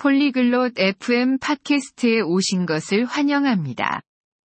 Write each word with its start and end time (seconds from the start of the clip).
폴리글롯 0.00 0.78
FM 0.78 1.36
팟캐스트에 1.40 2.20
오신 2.22 2.64
것을 2.64 3.04
환영합니다. 3.04 4.00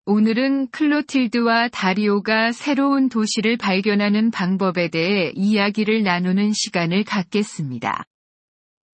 오늘은 0.06 0.70
클로틸드와 0.70 1.68
다리오가 1.68 2.50
새로운 2.52 3.10
도시를 3.10 3.58
발견하는 3.58 4.30
방법에 4.30 4.88
대해 4.88 5.32
이야기를 5.34 6.02
나누는 6.02 6.52
시간을 6.54 7.04
갖겠습니다. 7.04 8.04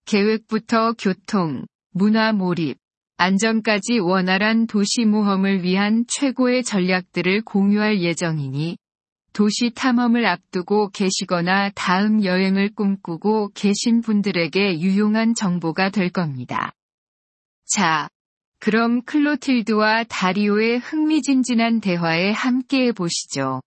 계획부터 0.07 0.95
교통, 0.99 1.67
문화 1.93 2.33
몰입, 2.33 2.79
안전까지 3.19 4.01
원활한 4.01 4.67
도시 4.67 5.05
모험을 5.05 5.63
위한 5.63 6.05
최고의 6.09 6.65
전략들을 6.65 7.43
공유할 7.43 8.01
예정이니 8.01 8.77
도시 9.33 9.71
탐험을 9.75 10.27
앞두고 10.27 10.91
계시거나 10.91 11.71
다음 11.75 12.25
여행을 12.25 12.75
꿈꾸고 12.75 13.53
계신 13.55 14.01
분들에게 14.01 14.81
유용한 14.81 15.35
정보가 15.35 15.91
될 15.91 16.11
겁니다. 16.11 16.73
자, 17.67 18.09
그럼 18.59 19.03
클로틸드와 19.03 20.05
다리오의 20.05 20.79
흥미진진한 20.81 21.81
대화에 21.81 22.33
함께해 22.33 22.93
보시죠. 22.93 23.63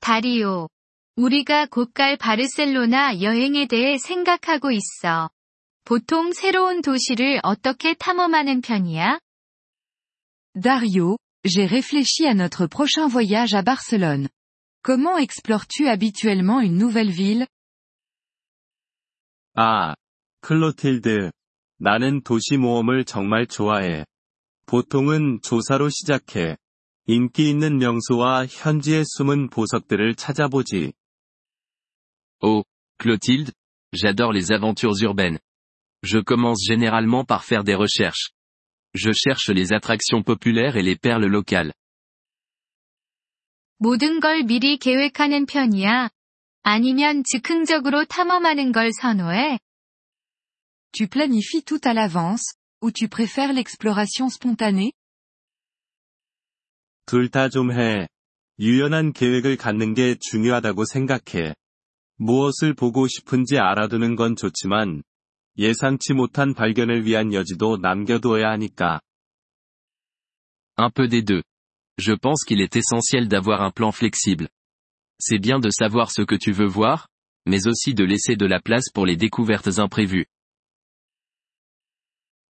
다리오. 0.00 0.68
우리가 1.16 1.66
곧 1.66 1.92
갈 1.92 2.16
바르셀로나 2.16 3.20
여행에 3.20 3.66
대해 3.66 3.98
생각하고 3.98 4.70
있어. 4.72 5.30
보통 5.84 6.32
새로운 6.32 6.80
도시를 6.80 7.40
어떻게 7.42 7.94
탐험하는 7.94 8.62
편이야? 8.62 9.18
Dario, 10.60 11.16
j'ai 11.43 11.65
réfléchi 11.65 12.25
à 12.25 12.33
notre 12.33 12.67
prochain 12.67 13.07
voyage 13.07 13.53
à 13.53 13.61
Barcelone. 13.61 14.29
Comment 14.83 15.17
explores-tu 15.17 15.87
habituellement 15.87 16.59
une 16.59 16.77
nouvelle 16.77 17.11
ville 17.11 17.47
아, 19.55 19.95
클로틸드. 20.41 21.31
나는 21.79 22.21
도시 22.21 22.57
모험을 22.57 23.05
정말 23.05 23.47
좋아해. 23.47 24.05
보통은 24.67 25.39
조사로 25.41 25.89
시작해. 25.89 26.57
인기 27.07 27.49
있는 27.49 27.77
명소와 27.77 28.45
현지의 28.47 29.03
숨은 29.05 29.49
보석들을 29.49 30.15
찾아보지. 30.15 30.93
Oh, 32.41 32.63
Clotilde, 33.01 33.51
j'adore 33.93 34.33
les 34.33 34.51
aventures 34.51 35.01
urbaines. 35.01 35.39
Je 36.03 36.19
commence 36.19 36.63
généralement 36.67 37.25
par 37.25 37.43
faire 37.43 37.63
des 37.63 37.75
recherches. 37.75 38.31
Je 38.94 39.10
cherche 39.12 39.50
les 39.50 39.72
attractions 39.72 40.22
populaires 40.22 40.76
et 40.76 40.82
les 40.82 40.96
perles 40.96 41.26
locales. 41.26 41.72
모든 43.78 44.20
걸 44.20 44.44
미리 44.44 44.78
계획하는 44.78 45.46
편이야? 45.46 46.10
아니면 46.62 47.24
즉흥적으로 47.24 48.04
탐험하는 48.04 48.72
걸 48.72 48.92
선호해? 48.92 49.58
Tu 50.92 51.08
planifies 51.08 51.64
tout 51.64 51.80
à 51.84 51.94
l'avance, 51.94 52.54
ou 52.80 52.92
tu 52.92 53.08
préfères 53.08 53.52
l'exploration 53.52 54.28
spontanée 54.28 54.92
둘 57.06 57.28
다 57.30 57.48
좀 57.48 57.72
해. 57.72 58.08
유연한 58.60 59.12
계획을 59.12 59.56
갖는 59.56 59.94
게 59.94 60.16
중요하다고 60.20 60.84
생각해. 60.84 61.54
무엇을 62.16 62.74
보고 62.74 63.08
싶은지 63.08 63.58
알아두는 63.58 64.14
건 64.14 64.36
좋지만, 64.36 65.02
예상치 65.57 66.13
못한 66.13 66.53
발견을 66.53 67.05
위한 67.05 67.33
여지도 67.33 67.77
남겨두어야 67.77 68.49
하니까. 68.51 69.01
Un 70.77 70.91
peu 70.91 71.07
des 71.07 71.23
deux. 71.23 71.41
Je 71.97 72.13
pense 72.13 72.43
qu'il 72.45 72.61
est 72.61 72.75
essentiel 72.75 73.27
d'avoir 73.27 73.61
un 73.61 73.71
plan 73.71 73.91
flexible. 73.91 74.49
C'est 75.19 75.39
bien 75.39 75.59
de 75.59 75.71
savoir 75.71 76.11
ce 76.11 76.21
que 76.21 76.35
tu 76.35 76.51
veux 76.51 76.67
voir, 76.67 77.07
mais 77.47 77.67
aussi 77.67 77.95
de 77.95 78.03
laisser 78.03 78.35
de 78.35 78.45
la 78.45 78.59
place 78.59 78.91
pour 78.93 79.07
les 79.07 79.17
découvertes 79.17 79.79
imprévues. 79.79 80.27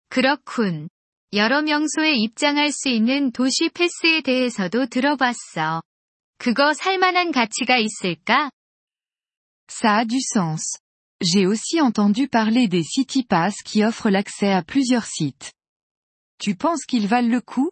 그렇군. 0.09 0.89
여러 1.35 1.63
명소에 1.63 2.15
입장할 2.15 2.71
수 2.71 2.89
있는 2.89 3.33
도시 3.33 3.69
패스에 3.69 4.23
대해서도 4.23 4.87
들어봤어. 4.87 5.83
그거 6.39 6.73
살만한 6.73 7.33
가치가 7.33 7.77
있을까? 7.77 8.51
Ça 9.67 10.01
a 10.01 10.07
du 10.07 10.19
sens. 10.19 10.79
J'ai 11.21 11.47
aussi 11.47 11.81
entendu 11.81 12.29
parler 12.29 12.69
des 12.69 12.83
City 12.83 13.25
Pass 13.25 13.55
qui 13.65 13.85
offrent 13.85 14.11
l'accès 14.11 14.53
à 14.53 14.63
plusieurs 14.63 15.07
sites. 15.07 15.53
Tu 16.39 16.55
penses 16.55 16.85
qu'ils 16.85 17.07
valent 17.07 17.31
le 17.31 17.41
coup 17.41 17.71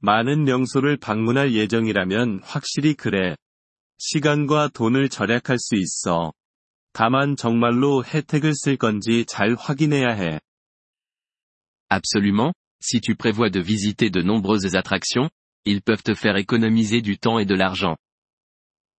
많은 0.00 0.44
명소를 0.44 0.98
방문할 0.98 1.52
예정이라면 1.52 2.40
확실히 2.42 2.94
그래. 2.94 3.34
시간과 3.98 4.68
돈을 4.68 5.08
절약할 5.08 5.58
수 5.58 5.74
있어. 5.74 6.32
다만 6.92 7.36
정말로 7.36 8.04
혜택을 8.04 8.54
쓸 8.54 8.76
건지 8.76 9.24
잘 9.26 9.54
확인해야 9.54 10.14
해. 10.14 10.40
Absolument, 11.88 12.52
si 12.80 13.00
tu 13.00 13.16
prévois 13.16 13.50
de 13.50 13.60
visiter 13.60 14.10
de 14.10 14.22
nombreuses 14.22 14.76
attractions, 14.76 15.30
ils 15.64 15.80
peuvent 15.80 16.02
te 16.02 16.14
faire 16.14 16.36
économiser 16.36 17.00
du 17.00 17.18
temps 17.18 17.38
et 17.38 17.46
de 17.46 17.54
l'argent. 17.54 17.96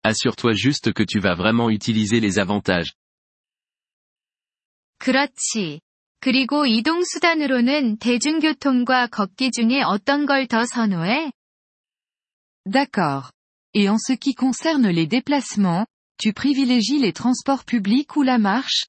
Assure-toi 0.04 0.54
juste 0.54 0.94
que 0.94 1.04
tu 1.04 1.20
vas 1.20 1.36
vraiment 1.36 1.70
utiliser 1.70 2.20
les 2.20 2.40
avantages. 2.40 2.94
그렇지. 5.00 5.82
그리고 6.20 6.66
이동수단으로는 6.66 7.98
대중교통과 7.98 9.08
걷기 9.08 9.52
중에 9.52 9.82
어떤 9.84 10.26
걸 10.26 10.48
더 10.48 10.66
선호해? 10.66 11.32
D'accord. 12.66 13.32
Et 13.74 13.88
en 13.88 13.98
ce 13.98 14.14
qui 14.14 14.34
concerne 14.34 14.90
les 14.90 15.08
déplacements, 15.08 15.86
tu 16.18 16.34
privilégies 16.34 17.00
les 17.00 17.14
transports 17.14 17.64
publics 17.64 18.18
ou 18.18 18.24
la 18.24 18.38
marche 18.38 18.88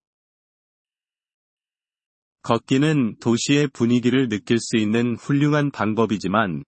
걷기는 2.42 3.18
도시의 3.18 3.68
분위기를 3.68 4.28
느낄 4.28 4.58
수 4.58 4.78
있는 4.78 5.16
훌륭한 5.16 5.70
방법이지만, 5.70 6.64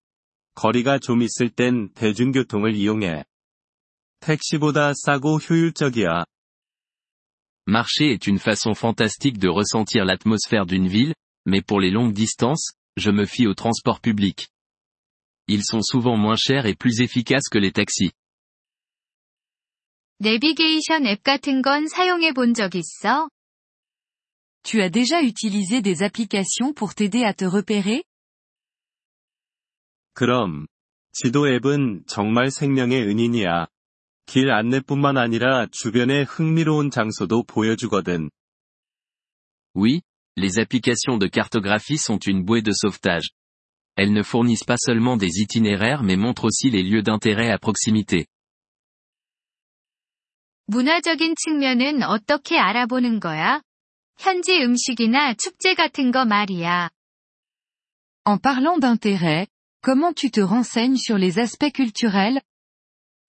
거리가 0.54 0.98
좀 0.98 1.22
있을 1.22 1.48
땐 1.48 1.88
대중교통을 1.94 2.74
이용해. 2.74 3.24
택시보다 4.24 4.92
싸고 4.94 5.38
효율적이야. 5.38 6.24
Marcher 7.66 8.10
est 8.10 8.26
une 8.26 8.38
façon 8.38 8.74
fantastique 8.74 9.38
de 9.38 9.48
ressentir 9.48 10.04
l'atmosphère 10.04 10.66
d'une 10.66 10.88
ville, 10.88 11.14
mais 11.46 11.62
pour 11.62 11.80
les 11.80 11.90
longues 11.90 12.12
distances, 12.12 12.72
je 12.96 13.10
me 13.10 13.26
fie 13.26 13.46
aux 13.46 13.54
transports 13.54 14.00
publics. 14.00 14.48
Ils 15.46 15.64
sont 15.64 15.82
souvent 15.82 16.16
moins 16.16 16.36
chers 16.36 16.66
et 16.66 16.74
plus 16.74 17.00
efficaces 17.00 17.48
que 17.50 17.58
les 17.58 17.72
taxis. 17.72 18.12
내비게이션 20.20 21.06
앱 21.06 21.22
같은 21.22 21.62
건 21.62 21.88
사용해 21.88 22.32
본 22.34 22.52
적 22.52 22.74
있어? 22.74 23.30
Tu 24.62 24.82
as 24.82 24.90
déjà 24.90 25.22
utilisé 25.22 25.80
des 25.80 26.02
applications 26.02 26.74
pour 26.74 26.94
t'aider 26.94 27.24
à 27.24 27.32
te 27.32 27.46
repérer 27.46 28.04
그럼, 30.12 30.66
지도 31.12 31.48
앱은 31.48 32.04
정말 32.06 32.50
생명의 32.50 33.02
은인이야. 33.08 33.68
길 34.26 34.50
안내뿐만 34.50 35.16
아니라 35.16 35.66
주변의 35.70 36.24
흥미로운 36.24 36.90
장소도 36.90 37.44
보여주거든. 37.44 38.30
Oui, 39.74 40.02
les 40.36 40.58
applications 40.58 41.18
de 41.18 41.28
cartographie 41.28 41.98
sont 41.98 42.18
une 42.26 42.44
bouée 42.44 42.62
de 42.62 42.72
sauvetage. 42.72 43.30
Elles 43.96 44.12
ne 44.12 44.22
fournissent 44.22 44.64
pas 44.64 44.78
seulement 44.78 45.16
des 45.16 45.40
itinéraires 45.40 46.02
mais 46.02 46.16
montrent 46.16 46.44
aussi 46.44 46.70
les 46.70 46.82
lieux 46.82 47.02
d'intérêt 47.02 47.50
à 47.50 47.58
proximité. 47.58 48.26
문화적인 50.66 51.34
측면은 51.36 52.04
어떻게 52.04 52.56
알아보는 52.56 53.18
거야? 53.18 53.60
현지 54.18 54.62
음식이나 54.62 55.34
축제 55.34 55.74
같은 55.74 56.12
거 56.12 56.24
말이야. 56.24 56.90
En 58.24 58.38
parlant 58.38 58.78
d'intérêt, 58.78 59.48
comment 59.82 60.14
tu 60.14 60.30
te 60.30 60.40
renseignes 60.40 60.98
sur 60.98 61.18
les 61.18 61.40
aspects 61.40 61.72
culturels 61.72 62.40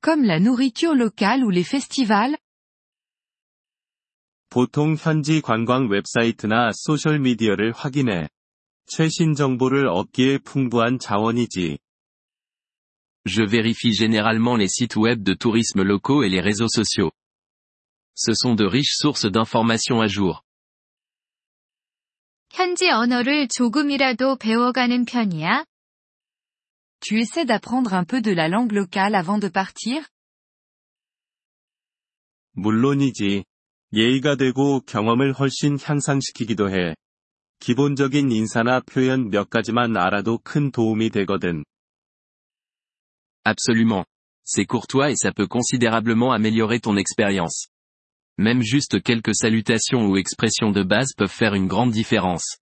Comme 0.06 0.24
la 0.26 0.40
nourriture 0.40 0.96
locale 0.96 1.44
ou 1.44 1.52
les 1.52 1.64
festivals 1.64 2.36
보통 4.50 4.98
현지 4.98 5.40
관광 5.40 5.88
웹사이트나 5.90 6.72
소셜미디어를 6.74 7.72
확인해. 7.72 8.28
최신 8.86 9.34
정보를 9.34 9.88
얻기에 9.88 10.40
풍부한 10.40 11.00
자원이지. 11.00 11.78
Je 13.26 13.46
vérifie 13.46 13.94
généralement 13.94 14.58
les 14.58 14.68
sites 14.68 14.98
web 14.98 15.24
de 15.24 15.36
tourisme 15.36 15.84
locaux 15.84 16.24
et 16.24 16.30
les 16.30 16.42
réseaux 16.42 16.68
sociaux. 16.68 17.12
Ce 18.14 18.34
sont 18.34 18.56
de 18.56 18.66
riches 18.66 18.98
sources 18.98 19.32
d'informations 19.32 20.02
à 20.02 20.08
jour. 20.08 20.42
현지 22.52 22.90
언어를 22.90 23.48
조금이라도 23.48 24.36
배워가는 24.36 25.06
편이야? 25.06 25.64
Tu 27.02 27.20
essaies 27.20 27.46
d'apprendre 27.46 27.94
un 27.94 28.04
peu 28.04 28.22
de 28.22 28.32
la 28.32 28.48
langue 28.48 28.72
locale 28.72 29.16
avant 29.16 29.40
de 29.40 29.48
partir 29.50 30.06
물론이지. 32.54 33.44
예의가 33.94 34.36
되고 34.36 34.82
경험을 34.82 35.34
훨씬 35.34 35.78
향상시키기도 35.82 36.70
해. 36.70 36.96
기본적인 37.60 38.32
인사나 38.32 38.82
표현 38.82 39.30
몇 39.30 39.50
가지만 39.50 39.98
알아도 39.98 40.40
큰 40.44 40.72
도움이 40.72 41.10
되거든. 41.12 41.64
Absolument. 43.44 44.06
C'est 44.44 44.66
courtois 44.66 45.12
et 45.12 45.16
ça 45.16 45.32
peut 45.32 45.48
considérablement 45.48 46.32
améliorer 46.34 46.80
ton 46.80 46.98
expérience. 46.98 47.68
même 48.38 48.64
juste 48.64 49.02
quelques 49.04 49.36
salutations 49.36 50.08
ou 50.08 50.18
expressions 50.18 50.72
de 50.72 50.84
base 50.84 51.14
peuvent 51.14 51.32
faire 51.32 51.54
une 51.54 51.68
grande 51.68 51.92
différence. 51.92 52.58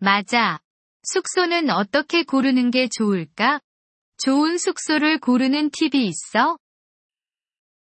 맞아. 0.00 0.60
숙소는 1.09 1.69
어떻게 1.69 2.23
고르는 2.23 2.69
게 2.69 2.89
좋을까? 2.89 3.61
좋은 4.17 4.57
숙소를 4.57 5.19
고르는 5.19 5.69
팁이 5.71 6.05
있어? 6.05 6.57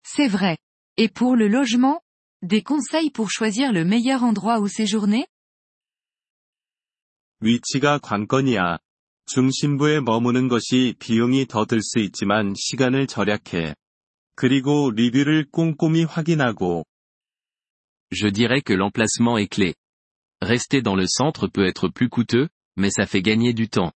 C'est 0.03 0.27
vrai. 0.29 0.57
Et 0.97 1.07
pour 1.13 1.37
le 1.37 1.47
logement? 1.47 2.01
Des 2.41 2.61
conseils 2.61 3.11
pour 3.11 3.29
choisir 3.31 3.71
le 3.71 3.85
meilleur 3.85 4.23
endroit 4.23 4.59
où 4.59 4.67
séjourner? 4.67 5.25
위치가 7.39 7.97
관건이야. 7.99 8.79
중심부에 9.25 10.01
머무는 10.01 10.49
것이 10.49 10.95
비용이 10.99 11.45
더 11.45 11.65
들 11.65 11.79
수 11.81 11.99
있지만 11.99 12.53
시간을 12.57 13.07
절약해. 13.07 13.73
그리고 14.35 14.91
리뷰를 14.91 15.45
꼼꼼히 15.49 16.03
확인하고, 16.03 16.83
Je 18.11 18.29
dirais 18.31 18.61
que 18.61 18.73
l'emplacement 18.73 19.37
est 19.37 19.47
clé. 19.47 19.75
Rester 20.41 20.81
dans 20.81 20.97
le 20.97 21.05
centre 21.07 21.47
peut 21.47 21.65
être 21.65 21.87
plus 21.87 22.09
coûteux, 22.09 22.49
mais 22.76 22.90
ça 22.90 23.06
fait 23.06 23.22
gagner 23.22 23.52
du 23.52 23.68
temps. 23.68 23.92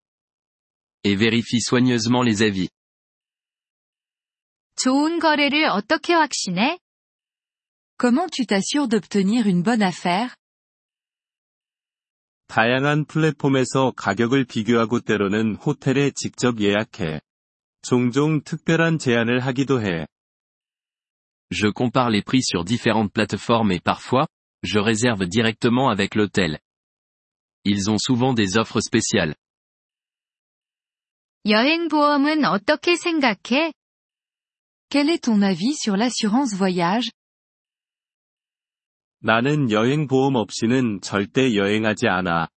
Et 1.05 1.17
vérifie 1.17 1.61
soigneusement 1.61 2.23
les 2.23 2.43
avis. 2.43 2.69
좋은 4.77 5.19
거래를 5.19 5.67
어떻게 5.67 6.15
확신해? 6.15 6.79
Comment 7.99 8.29
tu 8.31 8.47
t'assures 8.47 8.89
d'obtenir 8.89 9.47
une 9.47 9.63
bonne 9.63 9.83
affaire? 9.83 10.35
다양한 12.49 13.07
플랫폼에서 13.07 13.93
가격을 13.97 14.45
비교하고 14.45 15.01
때로는 15.01 15.55
호텔에 15.55 16.11
직접 16.11 16.61
예약해. 16.61 17.21
종종 17.83 18.43
특별한 18.43 18.99
제안을 18.99 19.41
하기도 19.41 19.81
해. 19.81 20.07
Je 21.51 21.71
compare 21.71 22.11
les 22.11 22.23
prix 22.23 22.43
sur 22.43 22.65
différentes 22.65 23.13
plateformes 23.13 23.73
et 23.73 23.81
parfois, 23.81 24.27
je 24.63 24.79
réserve 24.79 25.27
directement 25.27 25.91
avec 25.91 26.15
l'hôtel. 26.15 26.59
Ils 27.67 27.91
ont 27.91 27.99
souvent 27.99 28.35
des 28.35 28.57
offres 28.57 28.81
spéciales. 28.81 29.35
여행보험은 31.45 32.45
어떻게 32.45 32.97
생각해? 32.97 33.73
Quel 34.89 35.11
est 35.11 35.25
ton 35.25 35.43
avis 35.43 35.75
sur 35.75 35.97
l'assurance 35.97 36.57
voyage? 36.57 37.11
나는 39.21 39.71
여행 39.71 40.09
보험 40.09 40.35
없이는 40.37 41.01
절대 41.01 41.55
여행하지 41.55 42.09
않아. 42.09 42.49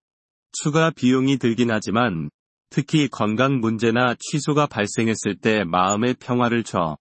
추가 0.51 0.89
비용이 0.89 1.37
들긴 1.37 1.71
하지만, 1.71 2.29
특히 2.69 3.07
건강 3.07 3.59
문제나 3.59 4.15
취소가 4.19 4.67
발생했을 4.67 5.35
때 5.39 5.63
마음의 5.63 6.15
평화를 6.15 6.63
줘. 6.63 6.97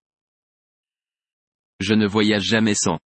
Je 1.80 1.94
ne 1.94 2.06
voyage 2.06 2.48
jamais 2.48 2.74
sans. 2.74 2.98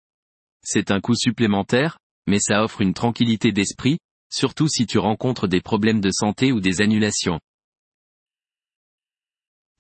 C'est 0.62 0.90
un 0.90 1.00
coût 1.00 1.17
supplémentaire, 1.17 1.99
mais 2.26 2.40
ça 2.40 2.62
offre 2.62 2.82
une 2.82 2.93
tranquillité 2.93 3.52
d'esprit, 3.52 3.99
surtout 4.32 4.69
si 4.69 4.87
tu 4.87 4.99
rencontres 4.99 5.49
des 5.49 5.61
problèmes 5.61 6.00
de 6.00 6.11
santé 6.11 6.52
ou 6.52 6.61
des 6.61 6.81
annulations. 6.81 7.40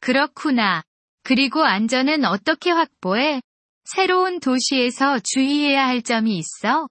그렇구나. 0.00 0.82
그리고 1.22 1.62
안전은 1.64 2.24
어떻게 2.24 2.70
확보해? 2.70 3.42
새로운 3.84 4.40
도시에서 4.40 5.18
주의해야 5.22 5.86
할 5.86 6.02
점이 6.02 6.38
있어? 6.38 6.88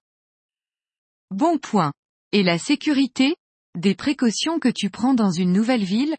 Bon 1.30 1.58
point. 1.58 1.92
Et 2.32 2.42
la 2.42 2.58
sécurité? 2.58 3.34
Des 3.74 3.94
précautions 3.94 4.58
que 4.58 4.70
tu 4.72 4.90
prends 4.90 5.14
dans 5.14 5.30
une 5.30 5.52
nouvelle 5.52 5.84
ville? 5.84 6.16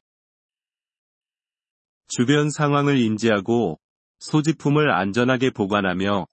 주변 2.08 2.50
상황을 2.50 2.98
인지하고, 2.98 3.80
소지품을 4.20 4.92
안전하게 4.92 5.52
보관하며, 5.52 6.28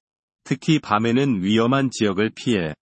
특히 0.44 0.78
밤에는 0.78 1.42
위험한 1.42 1.90
지역을 1.90 2.30
피해. 2.30 2.74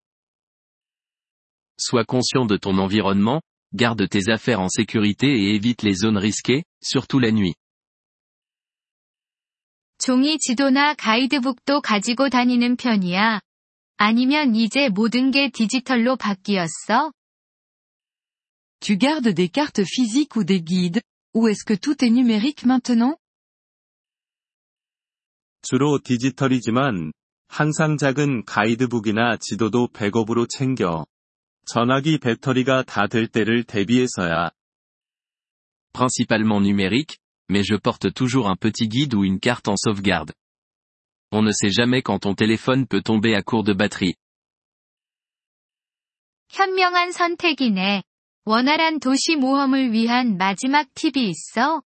Sois 1.77 2.05
conscient 2.05 2.45
de 2.45 2.57
ton 2.57 2.77
environnement, 2.77 3.41
garde 3.73 4.07
tes 4.07 4.29
affaires 4.29 4.59
en 4.59 4.69
sécurité 4.69 5.27
et 5.27 5.55
évite 5.55 5.81
les 5.83 5.95
zones 5.95 6.17
risquées, 6.17 6.63
surtout 6.81 7.19
la 7.19 7.31
nuit. 7.31 7.55
종이 9.99 10.37
지도나 10.37 10.95
가이드북도 10.95 11.81
가지고 11.81 12.29
다니는 12.29 12.75
편이야. 12.75 13.39
아니면 13.97 14.55
이제 14.55 14.89
모든 14.89 15.31
게 15.31 15.49
디지털로 15.49 16.17
바뀌었어? 16.17 17.13
Tu 18.81 18.97
gardes 18.97 19.33
des 19.33 19.49
cartes 19.49 19.85
physiques 19.85 20.35
ou 20.35 20.43
des 20.43 20.61
guides, 20.61 21.01
ou 21.33 21.47
est-ce 21.47 21.63
que 21.63 21.79
tout 21.79 22.03
est 22.03 22.11
numérique 22.11 22.65
maintenant? 22.65 23.15
주로 25.61 25.99
디지털이지만, 26.03 27.13
항상 27.47 27.95
작은 27.95 28.43
가이드북이나 28.43 29.37
지도도 29.39 29.87
백업으로 29.93 30.47
챙겨. 30.47 31.05
전화기 31.67 32.17
배터리가 32.19 32.83
다 32.83 33.07
될 33.07 33.27
때를 33.27 33.63
대비해서야. 33.63 34.51
Principalement 35.93 36.61
numérique, 36.61 37.19
mais 37.49 37.63
je 37.63 37.75
porte 37.75 38.13
toujours 38.13 38.49
un 38.49 38.55
petit 38.55 38.87
guide 38.87 39.13
ou 39.13 39.23
une 39.23 39.39
carte 39.39 39.67
en 39.67 39.75
sauvegarde. 39.75 40.33
On 41.31 41.41
ne 41.41 41.51
sait 41.51 41.71
jamais 41.71 42.01
quand 42.01 42.19
ton 42.19 42.35
téléphone 42.35 42.87
peut 42.87 43.01
tomber 43.01 43.35
à 43.35 43.41
court 43.41 43.63
de 43.63 43.73
batterie. 43.73 44.15
현명한 46.49 47.11
선택이네. 47.11 48.03
원활한 48.45 48.99
도시 48.99 49.35
모험을 49.35 49.91
위한 49.91 50.37
마지막 50.37 50.93
팁이 50.93 51.29
있어? 51.29 51.81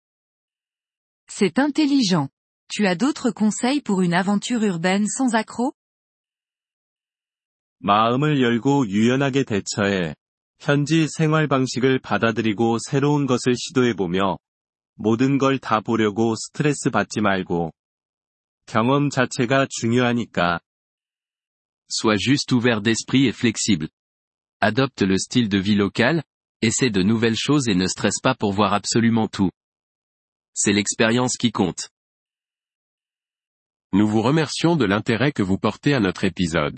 C'est 1.29 1.59
intelligent. 1.59 2.29
Tu 2.69 2.85
as 2.87 2.95
d'autres 2.95 3.31
conseils 3.31 3.81
pour 3.81 4.01
une 4.01 4.13
aventure 4.13 4.63
urbaine 4.63 5.07
sans 5.07 5.35
accroc? 5.35 5.73
마음을 7.81 8.41
열고 8.41 8.87
유연하게 8.87 9.43
대처해. 9.43 10.15
현지 10.59 11.07
생활 11.07 11.47
방식을 11.47 11.99
받아들이고 11.99 12.77
새로운 12.79 13.27
것을 13.27 13.55
시도해보며, 13.55 14.37
모든 14.95 15.37
걸 15.37 15.59
다 15.59 15.79
보려고 15.81 16.35
스트레스 16.35 16.89
받지 16.89 17.21
말고. 17.21 17.71
경험 18.65 19.09
자체가 19.09 19.67
중요하니까. 19.69 20.59
Sois 21.89 22.17
juste 22.17 22.53
ouvert 22.53 22.81
d'esprit 22.81 23.27
et 23.27 23.33
flexible. 23.33 23.89
Adopte 24.59 25.03
le 25.03 25.17
style 25.17 25.47
de 25.47 25.59
vie 25.59 25.75
local, 25.75 26.23
essaie 26.61 26.89
de 26.89 27.03
nouvelles 27.03 27.37
choses 27.37 27.69
et 27.69 27.75
ne 27.75 27.87
stresse 27.87 28.19
pas 28.21 28.35
pour 28.35 28.53
voir 28.53 28.73
absolument 28.73 29.27
tout. 29.27 29.51
C'est 30.53 30.73
l'expérience 30.73 31.37
qui 31.37 31.51
compte. 31.51 31.89
Nous 33.93 34.07
vous 34.07 34.21
remercions 34.21 34.75
de 34.75 34.85
l'intérêt 34.85 35.31
que 35.31 35.43
vous 35.43 35.59
portez 35.59 35.93
à 35.93 35.99
notre 35.99 36.25
épisode. 36.25 36.77